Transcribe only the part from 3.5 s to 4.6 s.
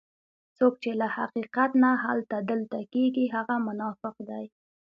منافق دی.